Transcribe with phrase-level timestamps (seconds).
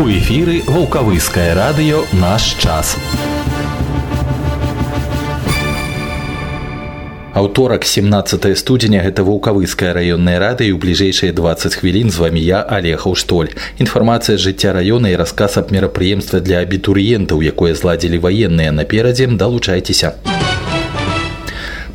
[0.00, 2.96] У эфіры вулкавыскае радыё наш час.
[7.36, 12.64] Аўторак 17 студзеня гэта вулкавыскае раённае рады і ў бліжэйшыя 20 хвілін з вамі я
[12.64, 13.52] алехаў штоль.
[13.76, 20.16] Інфармацыя жыцця раёна і расказ аб мерапрыемства для абітурыентаў, якое зладзілі ваенныя наперадзе, далучайцеся.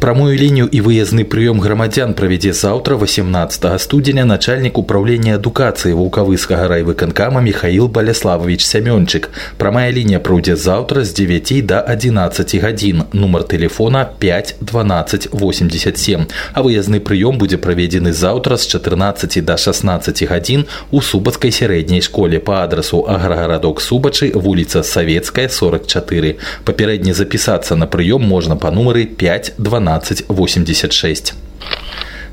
[0.04, 7.40] Прамую лінію і выязны прыём грамадзян правядзе заўтра 18 студзеня начальнік управлення адукацыі вулкавыскага райвыканкама
[7.40, 9.28] Михаил Баляславович Сямёнчык.
[9.56, 13.02] Прамая лінія пройдзе заўтра з 9 до 11 гадзін.
[13.12, 16.26] Нумар телефона 5 12 87.
[16.54, 22.38] А выязны прыём будзе праведзены заўтра з 14 до 16 гадзін у субацкай сярэдняй школе
[22.40, 26.36] по адрасу аграгарадок субачы вуліца Савецкая 44.
[26.64, 31.44] Папярэдне запісацца на прыём можна па нумары 5 12 1286.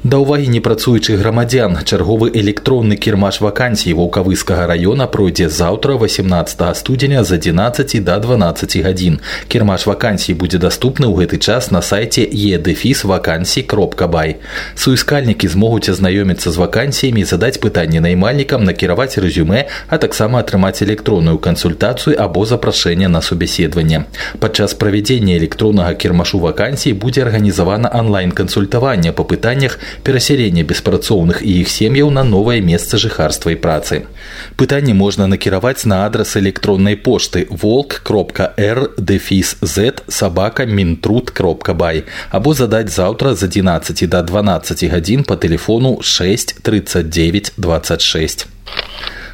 [0.04, 7.31] Да ўвагі непрацуючых грамадзян чарговы электронны кірмаш вакансій ваўкавыскага района пройдзе заўтра 18 студзеня з
[7.31, 9.20] 11 до 12 гадзін.
[9.47, 14.38] Кірмаш вакансій будзе даступны ў гэты час на сайце едэфіс вакансій кропка бай.
[14.75, 22.16] Суіскальнікі змогуць азнаёміцца з вакансіямі, задаць пытанні наймальнікам, накіраваць рэзюме, а таксама атрымаць электронную кансультацыю
[22.16, 24.06] або запрашэнне на субяседаванне.
[24.39, 32.08] Падчас правядзення электроннага кірмашу вакансій будзе арганізавана онлайн-кансультаванне па пытаннях перасялення беспрацоўных і іх сем'яў
[32.16, 34.08] на новае месца жыхарства і працы.
[34.56, 41.73] Пытанне можна накіраваць на адрас электроннай пошты волк кропка r дэфіс z сабака мінтруд кропка
[41.73, 48.47] бай або задаць заўтра з 11 до 12 гадзін по телефону 6 39 26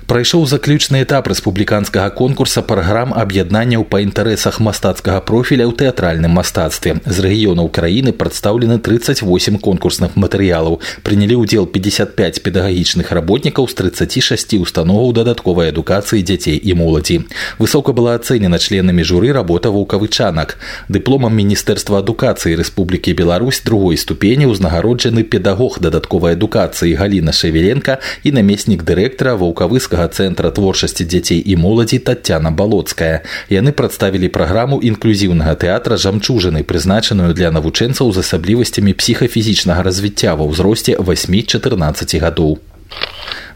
[0.08, 7.18] прайшоў заключны этап рэспубліканскага конкурса праграм аб'яднанняў па інтарэсах мастацкага профіля ў тэатральным мастацтве з
[7.26, 15.74] рэгіёнаў краіны прадстаўлены 38 конкурсных матэрыялаў прынялі ўдзел 55 педагагічных работнікаў з 36 установаў дадатковай
[15.74, 17.26] адукацыі дзяцей і моладзі
[17.58, 20.58] высока была ацэнена членамі журы работа вулкавычанак
[20.90, 28.84] дыпломам міністэрства адукацыі рэспублікі Беларусь другой ступені ўзнагароджаны педагог дадатковай адукацыі галіна шевеленко і намеснік
[28.84, 33.23] дырэктара ваўкавыскага грамадскага цэнтра творчасці дзяцей і моладзі татяна балоцкая.
[33.51, 40.95] Яны прадставілі праграму інклюзіўнага тэатра жамчужаны прызначаную для навучэнцаў з асаблівасцямі псіхафізічнага развіцця ва ўзросце
[40.99, 42.59] 8-14 гадоў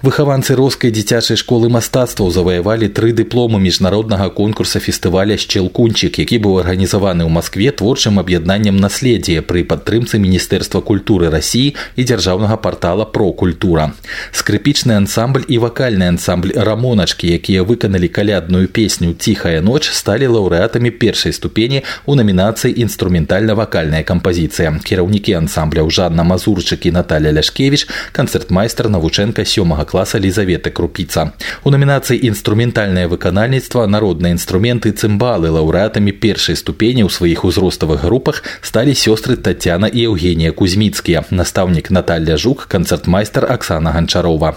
[0.03, 7.23] выхаванцы роскай дзіцячай школы мастацтваў заваявалі тры дыпломы міжнароднага конкурса фестываля шчелкунчик які быў арганізаваны
[7.23, 13.95] ў москве творчым аб'яднаннем наследдзя пры падтрымцы міністэрства культуры рассіі і дзяржаўнага портала про культура
[14.35, 21.31] скрыпічны ансамбль і вакальны ансамбль рамоначкі якія выканалі калядную песню ціхая ноч сталі лаўрэатамі першай
[21.31, 29.92] ступені у намінацыі інструментальна-вакальная кампазіцыя кіраўнікі ансамбляў жанна мазурчык і наталя ляшкевич канцэртмайстар навучэнка сёмага
[29.92, 31.34] класа Лізаветы Крупіца.
[31.64, 38.94] У номінацыі інструментальнае выканальніцтва народныя інструменты цымбалы лаўрэатамі першай ступені ў сваіх узроставых групах сталі
[38.94, 44.56] сёстры Тацяна і Еўгенія Кузьміцкія, настаўнік Наталья Жук, канцэртмайстар Аксана Ганчарова.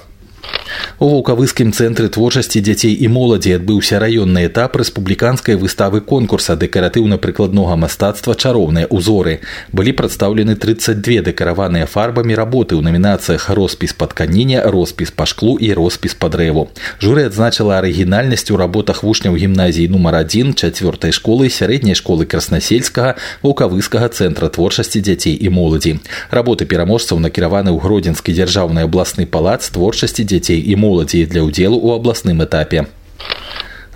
[0.99, 8.35] У вулкавыскім цэнтры творчасці дзяцей і моладзі адбыўся раённы этап рэспубліканскай выставы конкурса дэкаратыўна-прыкладнога мастацтва
[8.35, 9.41] чароўныя ўзоры.
[9.75, 15.73] Былі прадстаўлены 32 дэкараваныя фарбамі работы ў намінацыях роспіс па тканіне, роспіс па шклу і
[15.73, 16.69] роспіс па дрэву.
[17.01, 24.07] Журы адзначыла арыгінальнасць у работах вучняў гімназіі нумар 1 чацвёртай школы сярэдняй школы краснасельскага вулкавыскага
[24.15, 25.99] цэнтра творчасці дзяцей і моладзі.
[26.31, 31.88] Работы пераможцаў накіраваны ў гродзенскі дзяржаўны абласны палац творчасці дзяцей і моладзі для ўдзелу ў
[32.00, 32.86] абласным этапе.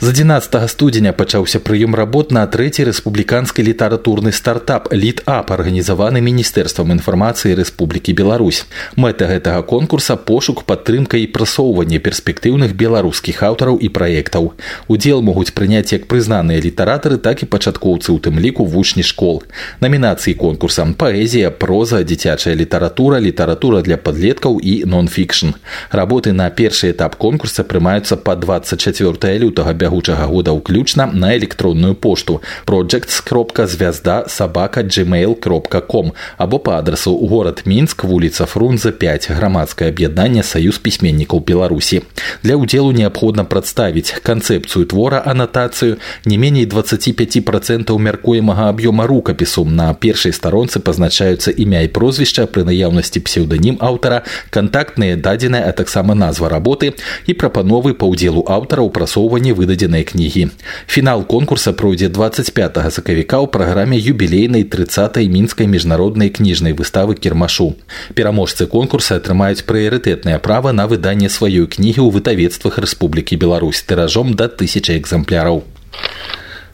[0.02, 7.60] З 11 студзеня пачаўся прыём работ на трэці рэспубліканскі літаратурны стартап літап арганізаваны міністэрствам інфармацыі
[7.60, 8.64] Рэспублікі Беларусь.
[8.96, 14.56] Мэта гэтага конкурса пошук падтрымка і прасоўванне перспектыўных беларускіх аўтараў і праектаў.
[14.88, 19.44] Удзел могуць прыняць як прызнаныя літаратары, так і пачаткоўцы у тым ліку вучні школ.
[19.84, 25.60] Намінацыі конкурсам паэзія, проза, дзіцячая літаратура, літаратура для падлеткаў і нон-фікшн.
[25.92, 31.95] Работы на першы этап конкурса прымаюцца па 24 лютага бягу бягучага года ўключна на электронную
[31.95, 38.93] пошту projects кропка звязда сабака gmail кропка com або по адресу город мінск вуліца фрунзе
[38.93, 42.03] 5 грамадскае аб'яднанне саюз пісьменнікаў беларусі
[42.43, 49.95] для ўдзелу неабходна прадставіць канцэпцыю твора анатацыю не меней 25 процентаў мяркуемага аб'ёма рукапісу на
[49.95, 56.49] першай старонцы пазначаюцца імя і прозвішча пры наяўнасці псеўданім аўтара кантактныя дадзеныя а таксама назва
[56.49, 56.93] работы
[57.27, 60.52] і прапановы па ўдзелу аўтара ў прасоўванні выдадзі выдадзенай кнігі.
[60.88, 67.76] Фінал конкурса пройдзе 25 сакавіка ў праграме юбілейнай 30 мінскай міжнароднай кніжнай выставы кірмашу.
[68.14, 74.52] Пераможцы конкурса атрымаюць прыярытэтнае права на выданне сваёй кнігі ў выдавецтвах Рэспублікі Беларусь тыражом да
[74.52, 75.64] тысячи экземпляраў.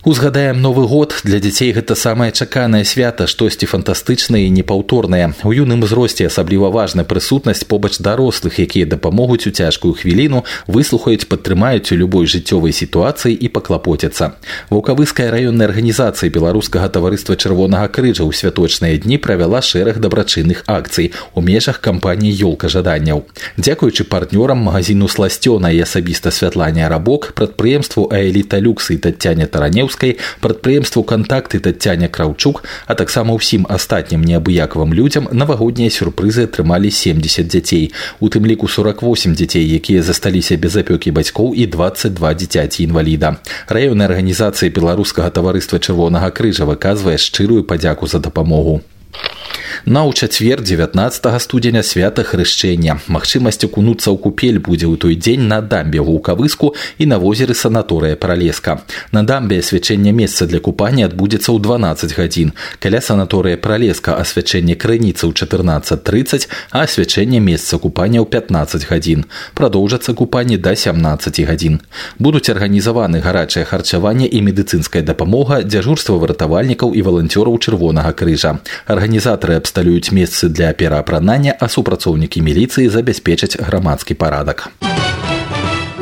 [0.05, 1.15] Узгадаем новы год.
[1.23, 5.33] Для дзяцей гэта самае чаканае свята штосьці фантастычнае і непаўторнае.
[5.41, 11.89] У юным узросце асабліва важна прысутнасць побач дарослых якія дапамогуць у цяжкую хвіліну выслухаюць падтрымаюць
[11.89, 14.37] у любой жыццёвай сітуацыі і паклапоцяцца.
[14.69, 21.41] Вулкавыская раённая арганізацыя беларускага таварыства чырвонага крыжа ў святочныя дні правяла шэраг дабрачынных акцый у
[21.41, 23.25] межах кампаніі ёлка жаданняў
[23.57, 30.17] дзякуючы партнёрам магазину сласцёна і асабіста святлання рабок прадпрыемству аэліта люксы і тацяня таранеўска Кіроўскай,
[30.41, 37.93] прадпрыемству кантакты Тацяня Краўчук, а таксама ўсім астатнім неабыякавым людзям навагоднія сюрпрызы атрымалі 70 дзяцей.
[38.19, 43.39] У тым ліку 48 дзяцей, якія засталіся без апёкі бацькоў і 22 дзіцяці інваліда.
[43.69, 48.83] Раённая арганізацыя беларускага таварыства чырвонага крыжа выказвае шчырую падзяку за дапамогу.
[49.86, 53.00] На ў чацвер 19 студзеня свята хрышчэння.
[53.08, 58.16] Магчымасць акунуцца ў купель будзе ў той дзень на дамбе гукавыску і на возеры санаторыя
[58.20, 58.84] пралеска.
[59.12, 62.52] На дамбе асвячэнне месца для купання адбудзецца ў 12 гадзін.
[62.78, 69.24] Каля санаторыя пралеска асвячэнне крыніцы ў 14:30, а асвячэнне месца купання ў 15 гадзін.
[69.54, 71.80] Прадоўжацца купанне да 17 гадзін.
[72.18, 78.60] Будуць арганізаваны гарачае харчаванне і медыцынская дапамога дзяжурства выратавальнікаў і валанцёраў чырвонага крыжа.
[78.84, 84.68] Арганізатары абсталююць усталююць месцы для пераапранання, а супрацоўнікі міліцыі забяспечаць грамадскі парадак.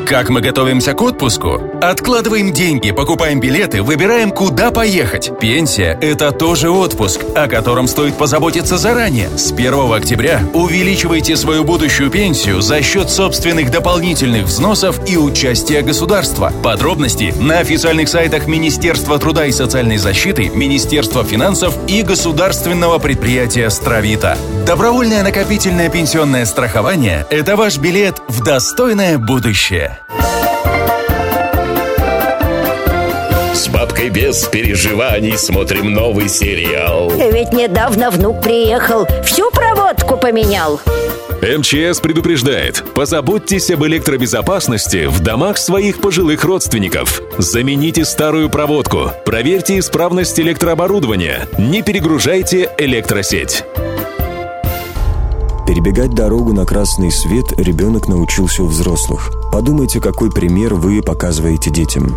[0.06, 1.62] Как мы готовимся к отпуску?
[1.80, 5.32] Откладываем деньги, покупаем билеты, выбираем, куда поехать.
[5.40, 9.30] Пенсия– это тоже отпуск, о котором стоит позаботиться заранее.
[9.30, 16.52] С 1 октября увеличивайте свою будущую пенсию за счет собственных дополнительных взносов и участия государства.
[16.62, 24.36] Подробности на официальных сайтах Министерства труда и социальной защиты, Министерства финансов и государственного предприятия «Стравита».
[24.66, 29.93] Добровольное накопительное пенсионное страхование– это ваш билет в достойное будущее.
[33.74, 37.10] Бабкой без переживаний смотрим новый сериал.
[37.10, 40.80] Ведь недавно внук приехал, всю проводку поменял.
[41.42, 47.20] МЧС предупреждает, позаботьтесь об электробезопасности в домах своих пожилых родственников.
[47.36, 53.64] Замените старую проводку, проверьте исправность электрооборудования, не перегружайте электросеть.
[55.66, 59.30] Перебегать дорогу на красный свет ребенок научился у взрослых.
[59.52, 62.14] Подумайте, какой пример вы показываете детям.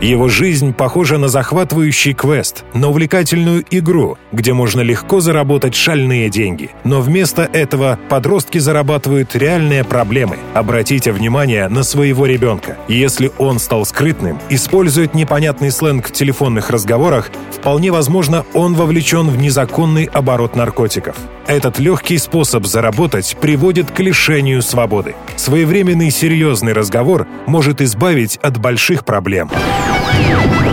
[0.00, 6.70] Его жизнь похожа на захватывающий квест, на увлекательную игру, где можно легко заработать шальные деньги.
[6.84, 10.38] Но вместо этого подростки зарабатывают реальные проблемы.
[10.54, 12.78] Обратите внимание на своего ребенка.
[12.88, 19.36] Если он стал скрытным, использует непонятный сленг в телефонных разговорах, вполне возможно, он вовлечен в
[19.36, 21.14] незаконный оборот наркотиков.
[21.46, 25.14] Этот легкий способ заработать приводит к лишению свободы.
[25.36, 29.50] Своевременный серьезный разговор может избавить от больших проблем.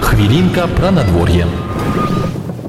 [0.01, 1.45] Хвілінка пра надвор'е.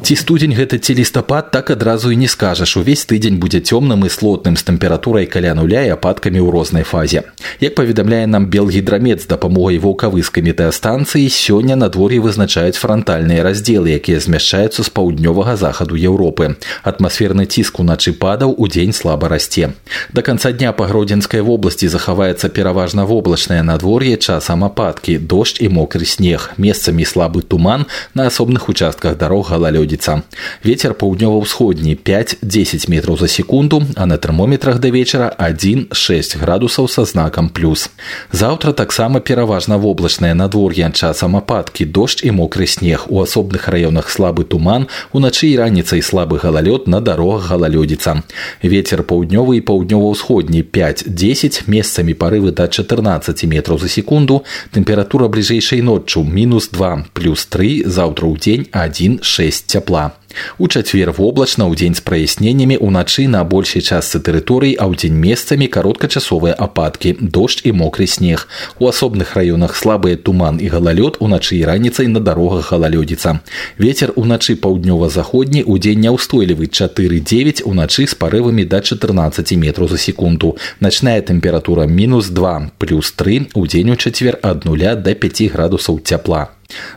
[0.08, 4.10] Ці студзень гэта ці лістапад так адразу і не скажаш увесь тыдзень будзе цёмным і
[4.12, 7.24] слотным з тэмпературай каля нуля і ападкамі ў рознай фазе
[7.64, 14.84] як паведамляе нам белгідрамет з дапамогай вулкавыскай метэастанцыі сёння надвор'е вызначаюць франтальныя раздзелы якія змяшчаюцца
[14.84, 19.72] з паўднёвага захаду Еўропы атмасферны ціск уначы падаў у дзень слаба расце
[20.12, 26.04] да канца дня па гродзенскай вобласці захаваецца пераважна воблачнае надвор'е часам ападкі дождж і мокры
[26.04, 30.24] снег месцамі слабы туман на асобных участках дарог галалёдзе пройдзецца.
[30.64, 37.50] Вецер паўднёва-ўсходні 5-10 метраў за секунду, а на тэрмометрах да вечара 1-6 градусаў са знакам
[37.50, 37.90] плюс.
[38.32, 43.06] Заўтра таксама пераважна воблачнае надвор'е часам ападкі, дождж і мокры снег.
[43.10, 48.24] У асобных раёнах слабы туман, уначы і раніцай слабы галалёд на дарогах галалёдзіца.
[48.64, 56.24] Вецер паўднёвы і паўднёва-ўсходні 5-10 месцамі парывы да 14 метраў за секунду, тэмпература бліжэйшай ноччу
[56.24, 59.87] мінус 2 плюс 3 заўтра ў дзень 1-6 цяпла.
[60.58, 65.18] У чацвер воблачна ў дзень з праясненнямі уначы на большай частцы тэрыторыі, а ў дзень
[65.18, 68.48] месцамі кароткачасовыя ападкі, дождж і мокры снег.
[68.80, 73.40] У асобных раёнах слабыя туман і галалёд уначы і раніцай на дарогах галалёдзіца.
[73.78, 80.58] Вецер уначы паўднёва-заходні ў дзень няўстойлівы 4-9 уначы з парывамі да 14 метраў за секунду.
[80.80, 86.02] Начная тэмпература мінус 2 плюс 3 у дзень у чацвер ад нуля до 5 градусаў
[86.02, 86.50] цяпла.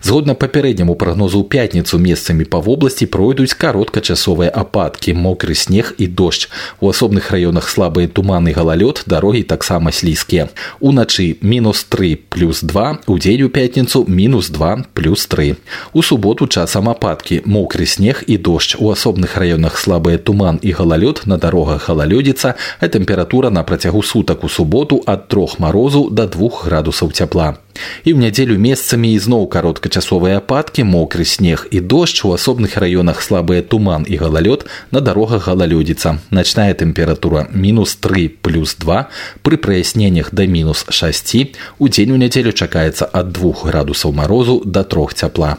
[0.02, 6.49] Згодна папярэдняму прагнозу ў пятніцу месцамі па вобласці пройдуць кароткачасовыя ападкі, мокры снег і дождж.
[6.80, 10.49] У асобных раёнах слабыя туманы галалёд, дарогі таксама слізкія.
[10.80, 15.56] Уначы мінус 3 плюс 2, у дзень у пятніцу мінус 2 плюс 3.
[15.92, 18.76] У суботу часам ападкі, мокры снег і дождж.
[18.78, 24.45] У асобных раёнах слабыя туман і галалёд, на дарогах галалёдзіца, а тэмпература на працягу сутак
[24.45, 27.59] у суботу ад трох марозу да 2 градусаў цяпла.
[28.04, 33.61] І ў нядзелю месцамі ізноў кароткачасовыя ападкі, мокры снег і дождж у асобных раёнах слабыя
[33.62, 36.18] туман і галалёд на дарогах галалёдзіца.
[36.30, 39.11] Начная тэмпература мінус 3 плюс 2
[39.42, 44.83] пры праясненнях да мінус 6 у дзень у нядзелю чакаецца ад 2 градусаў марозу да
[44.85, 45.59] трох цяпла.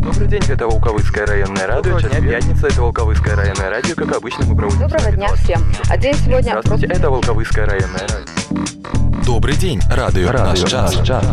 [0.00, 1.98] Добрый день, это Волковыцкое районное радио.
[1.98, 3.94] Сейчас пятница, это Волковыцкое районное радио.
[3.94, 4.80] Как обычно, мы проводим...
[4.80, 5.60] Доброго дня всем.
[5.88, 6.50] А день сегодня...
[6.60, 9.03] Здравствуйте, это Волковыцкое районное радио.
[9.25, 10.95] Добрый день, радио, радио наш час.
[10.95, 11.25] Наш час.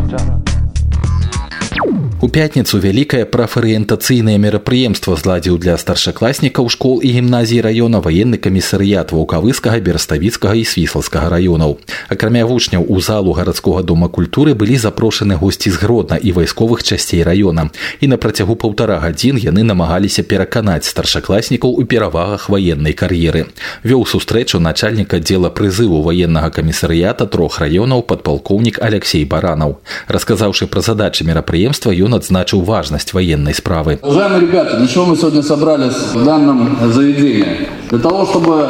[2.22, 9.82] У пятніцу вялікае прафарыентацыйнае мерапрыемства зладзіў для старшакласнікаў школ і гімназій раёна ваенны камісарыят ваўкавыскага
[9.82, 11.82] берставіцкага і свіслацкага раёнаў.
[12.14, 17.26] Акрамя вучняў у залу гарадскога дома культуры былі запрошаны госці з гродна і вайсковых часцей
[17.26, 17.74] раёна.
[17.98, 23.50] І на працягу паўтара гадзін яны намагаліся пераканаць старшакласнікаў у перавагах ваеннай кар'еры.
[23.82, 29.82] Вёў сустрэчу начальніка дзела прызыву ваеннага камісарыята трох раёнаў падпалкоўнік алексей баранаў.
[30.06, 33.98] Расказаўшы пра задачы мерапрыемства ён он отзначил важность военной справы.
[34.02, 37.68] Уважаемые ребята, для чего мы сегодня собрались в данном заведении?
[37.90, 38.68] Для того, чтобы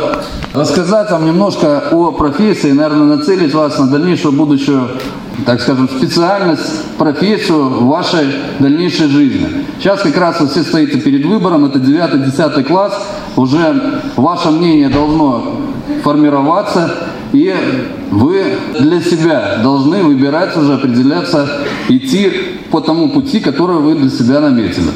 [0.54, 4.88] рассказать вам немножко о профессии, наверное, нацелить вас на дальнейшую будущую
[5.46, 8.26] так скажем, специальность, профессию в вашей
[8.58, 9.64] дальнейшей жизни.
[9.78, 12.92] Сейчас как раз вы все стоите перед выбором, это 9-10 класс,
[13.34, 15.56] уже ваше мнение должно
[16.04, 16.94] формироваться,
[17.32, 17.54] и
[18.10, 18.42] вы
[18.78, 21.48] для себя должны выбирать уже, определяться,
[21.88, 22.30] идти
[22.70, 24.90] по тому пути, который вы для себя наметили.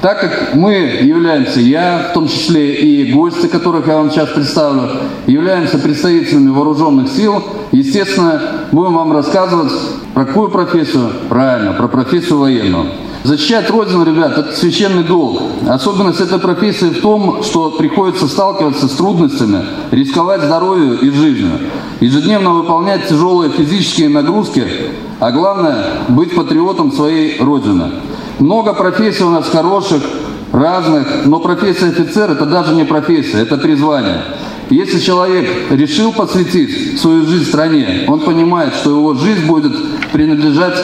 [0.00, 4.90] Так как мы являемся, я в том числе и гости, которых я вам сейчас представлю,
[5.26, 7.42] являемся представителями вооруженных сил,
[7.72, 9.72] естественно, будем вам рассказывать
[10.14, 11.10] про какую профессию?
[11.28, 12.86] Правильно, про профессию военную.
[13.28, 15.42] Защищать Родину, ребят, это священный долг.
[15.68, 21.58] Особенность этой профессии в том, что приходится сталкиваться с трудностями, рисковать здоровью и жизнью,
[22.00, 24.64] ежедневно выполнять тяжелые физические нагрузки,
[25.20, 27.90] а главное– быть патриотом своей Родины.
[28.38, 30.00] Много профессий у нас хороших,
[30.50, 34.22] разных, но профессия офицер– это даже не профессия, это призвание.
[34.70, 39.74] Если человек решил посвятить свою жизнь стране, он понимает, что его жизнь будет
[40.12, 40.78] принадлежать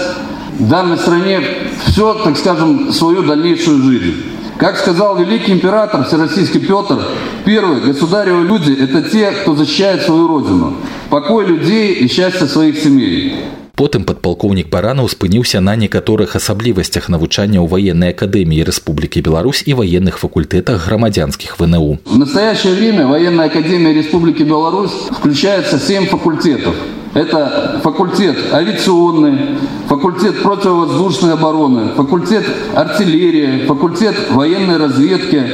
[0.59, 1.41] данной стране
[1.86, 4.16] все, так скажем, свою дальнейшую жизнь.
[4.58, 7.00] Как сказал великий император Всероссийский Петр,
[7.46, 10.74] первые государевы люди – это те, кто защищает свою родину,
[11.10, 13.36] покой людей и счастье своих семей.
[13.80, 20.20] Потым падпалкоўнік баранаў спыніўся на некаторых асаблівасцях навучання ў военной академии Республики Беларусь и военных
[20.20, 22.00] факультетах громадянских ВНУ.
[22.04, 26.76] В настоящее время военная академия Республики Беларусь включается семь факультетов.
[27.15, 29.57] это факультет авиационный,
[29.87, 32.45] факультет противовоздушной обороны, факультет
[32.75, 35.45] артиллерии, факультет военной разведки,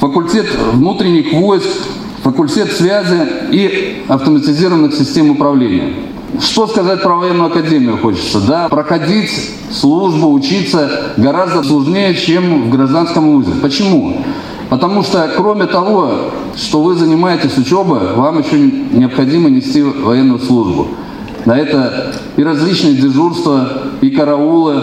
[0.00, 1.68] факультет внутренних войск,
[2.22, 5.94] факультет связи и автоматизированных систем управления.
[6.40, 8.40] Что сказать про военную академию хочется?
[8.40, 9.30] Да, проходить
[9.70, 13.52] службу, учиться гораздо сложнее, чем в гражданском вузе.
[13.62, 14.24] Почему?
[14.68, 16.10] Потому что, кроме того,
[16.56, 20.88] что вы занимаетесь учебой, вам еще необходимо нести военную службу.
[21.44, 23.68] Да, это и различные дежурства,
[24.00, 24.82] и караулы,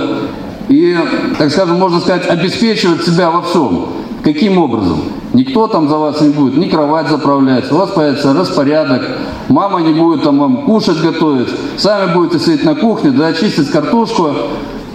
[0.70, 0.96] и,
[1.38, 3.88] так скажем, можно сказать, обеспечивать себя во всем.
[4.24, 5.02] Каким образом?
[5.34, 9.02] Никто там за вас не будет ни кровать заправлять, у вас появится распорядок,
[9.48, 14.32] мама не будет там вам кушать готовить, сами будете сидеть на кухне, да, чистить картошку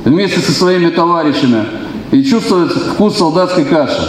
[0.05, 1.65] вместе со своими товарищами
[2.13, 4.09] и чувствовать вкус солдатской каши.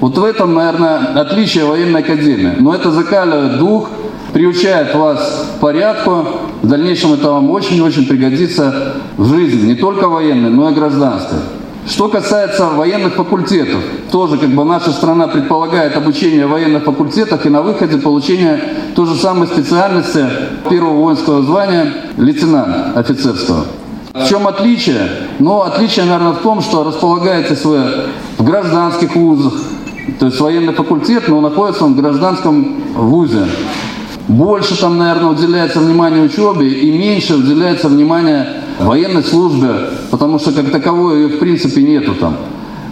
[0.00, 2.54] Вот в этом, наверное, отличие военной академии.
[2.58, 3.90] Но это закаливает дух,
[4.32, 6.26] приучает вас к порядку.
[6.62, 11.38] В дальнейшем это вам очень-очень пригодится в жизни, не только военной, но и гражданской.
[11.88, 13.80] Что касается военных факультетов,
[14.12, 18.60] тоже как бы наша страна предполагает обучение в военных факультетах и на выходе получение
[18.94, 20.26] той же самой специальности
[20.68, 23.64] первого воинского звания лейтенант офицерского.
[24.12, 25.08] В чем отличие?
[25.38, 27.80] Ну, отличие, наверное, в том, что располагаетесь вы
[28.36, 29.54] в гражданских вузах,
[30.18, 33.46] то есть военный факультет, но находится он в гражданском вузе.
[34.30, 39.70] Больше там, наверное, уделяется внимание учебе и меньше уделяется внимание военной службе,
[40.12, 42.36] потому что как таковой ее в принципе нету там.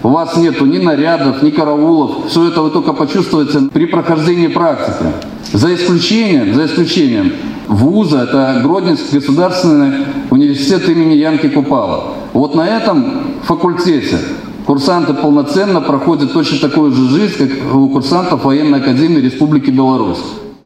[0.02, 2.26] У вас нету ни нарядов, ни караулов.
[2.28, 5.12] Все это вы только почувствуете при прохождении практики.
[5.52, 7.32] За исключением, за исключением
[7.68, 12.14] вуза, это Гродненский государственный университет имени Янки Купала.
[12.32, 13.12] Вот на этом
[13.44, 14.18] факультете
[14.66, 20.18] курсанты полноценно проходят точно такую же жизнь, как у курсантов военной академии Республики Беларусь.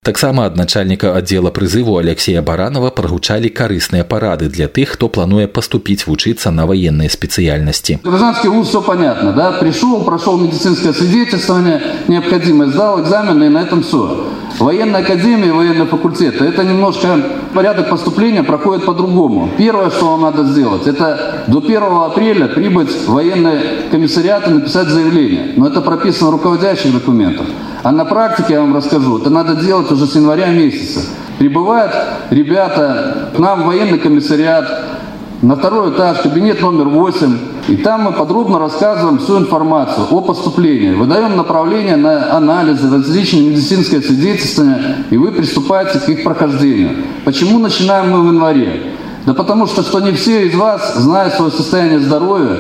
[0.08, 6.08] Таксама ад начальніка аддзела прызыву Алексея Баранова прагучалі карысныя парады для тых, хто плануе паступіць
[6.08, 8.00] вучыцца на военные спецыяльнасці.
[8.04, 9.52] Гражданский вуз все понятно, да?
[9.60, 14.28] Пришел, прошел медицинское свидетельствование, необходимое, сдал экзамены и на этом все.
[14.59, 17.09] Военная академия, военный факультет, это немножко
[17.55, 19.51] порядок поступления проходит по-другому.
[19.57, 24.89] Первое, что вам надо сделать, это до 1 апреля прибыть в военный комиссариат и написать
[24.89, 25.55] заявление.
[25.57, 27.47] Но это прописано в руководящих документах.
[27.83, 31.01] А на практике, я вам расскажу, это надо делать уже с января месяца.
[31.39, 31.93] Прибывают
[32.31, 34.65] ребята к нам в военный комиссариат,
[35.41, 37.39] на второй этаж, кабинет номер 8.
[37.69, 40.95] И там мы подробно рассказываем всю информацию о поступлении.
[40.95, 46.91] Выдаем направление на анализы, различные медицинские свидетельствования, и вы приступаете к их прохождению.
[47.25, 48.95] Почему начинаем мы в январе?
[49.27, 52.57] Да потому что, что не все из вас знают свое состояние здоровья,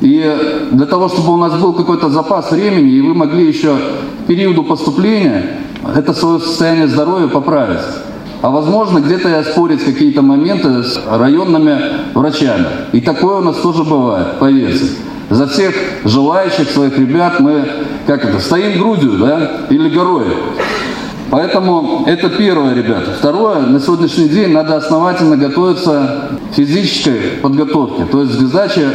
[0.00, 4.26] и для того, чтобы у нас был какой-то запас времени, и вы могли еще к
[4.26, 5.56] периоду поступления
[5.94, 7.80] это свое состояние здоровья поправить.
[8.42, 11.78] А возможно, где-то и оспорить какие-то моменты с районными
[12.14, 12.66] врачами.
[12.92, 14.86] И такое у нас тоже бывает, поверьте.
[15.30, 15.74] За всех
[16.04, 17.68] желающих своих ребят мы,
[18.06, 20.26] как это, стоим грудью, да, или горой.
[21.30, 23.12] Поэтому это первое, ребята.
[23.18, 28.88] Второе, на сегодняшний день надо основательно готовиться к физической подготовке, то есть к сдаче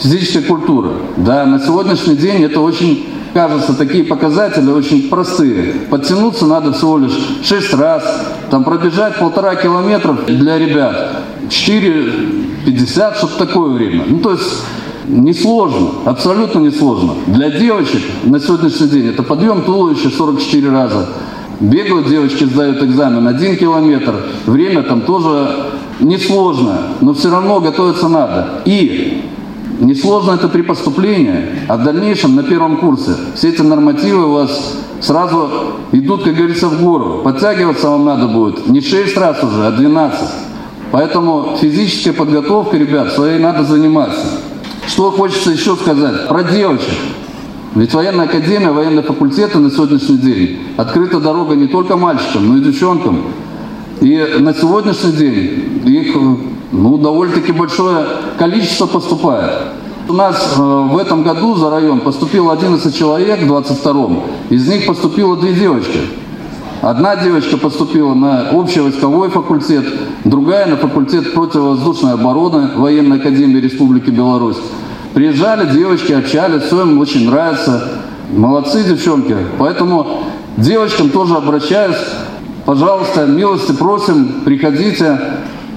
[0.00, 0.90] физической культуры.
[1.16, 5.74] Да, на сегодняшний день это очень кажется, такие показатели очень простые.
[5.90, 7.12] Подтянуться надо всего лишь
[7.42, 8.02] 6 раз,
[8.50, 14.04] там пробежать полтора километра для ребят, 4,50, что-то такое время.
[14.08, 14.64] Ну, то есть
[15.06, 17.12] несложно, абсолютно несложно.
[17.26, 21.06] Для девочек на сегодняшний день это подъем туловища 44 раза.
[21.60, 24.14] Бегают девочки, сдают экзамен 1 километр.
[24.46, 28.62] Время там тоже несложно, но все равно готовиться надо.
[28.64, 29.24] И
[29.78, 34.78] Несложно это при поступлении, а в дальнейшем на первом курсе все эти нормативы у вас
[35.00, 35.50] сразу
[35.92, 37.20] идут, как говорится, в гору.
[37.22, 40.28] Подтягиваться вам надо будет не 6 раз уже, а 12.
[40.92, 44.40] Поэтому физическая подготовка, ребят, своей надо заниматься.
[44.86, 46.94] Что хочется еще сказать про девочек.
[47.74, 52.60] Ведь военная академия, военные факультеты на сегодняшний день открыта дорога не только мальчикам, но и
[52.60, 53.20] девчонкам.
[54.00, 56.16] И на сегодняшний день их
[56.76, 58.06] ну, довольно-таки большое
[58.38, 59.50] количество поступает.
[60.08, 64.20] У нас э, в этом году за район поступило 11 человек в 22-м.
[64.50, 65.98] Из них поступило две девочки.
[66.82, 69.84] Одна девочка поступила на общевойсковой факультет,
[70.24, 74.58] другая на факультет противовоздушной обороны военной академии Республики Беларусь.
[75.14, 78.02] Приезжали девочки, общались, все им очень нравится.
[78.30, 79.34] Молодцы девчонки.
[79.58, 80.24] Поэтому
[80.58, 81.96] девочкам тоже обращаюсь.
[82.66, 85.18] Пожалуйста, милости просим, приходите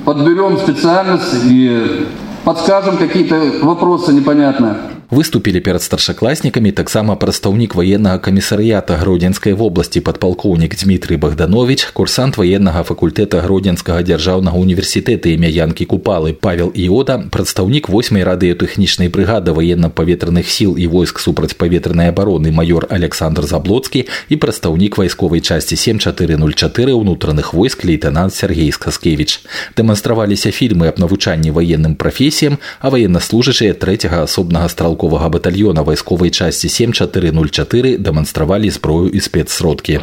[0.10, 2.08] подберем специальность и
[2.44, 4.99] подскажем какие-то вопросы непонятные.
[5.15, 13.41] выступілі перад старшакласнікамі таксама прадстаўнік военнага камісарыята гродзенскай вобласці падпалкоўнік Дмітрый богданович курсант военнага факультэта
[13.47, 20.87] гродзенскага дзяржаўнага універсітэта імя янкі купалы павел іода прадстаўнік восьмай радыётэхнічнай брыгады военно-паветраных сіл і
[20.91, 28.73] войск супрацьпаветранай абароны майор александр заблоцкі і прадстаўнік вайсковай часці 7404 ўнутраных войск лейтенант Сергей
[28.73, 29.47] скаскевич
[29.79, 36.68] дэманстраваліся фільмы аб навучанні военным прафесіям а военнослужачыя трэцяга асобнага стралку стрелкового батальона войсковой части
[36.68, 40.00] 7404 демонстравалі зброю і спецсродкі.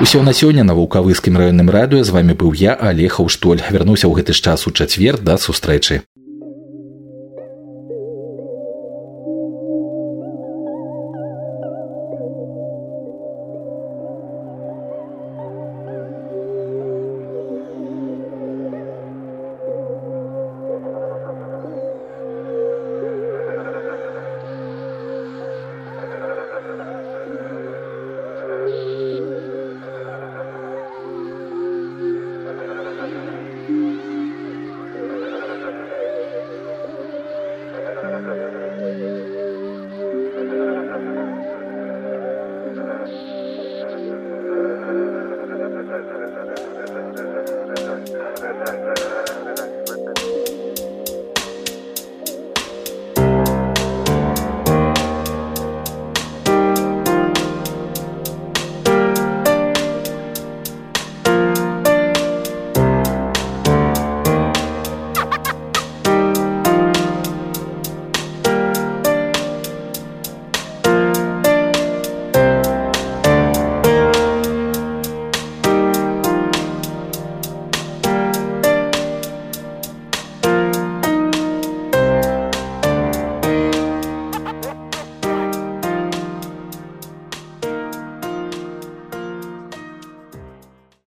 [0.00, 2.04] Усё на сёння на вулкавыскім раённым радыё.
[2.04, 3.60] З вами быў я алехаў штоль.
[3.70, 5.20] Вярнуся ў гэты ж час у чацвер.
[5.20, 6.00] Да сустрэчы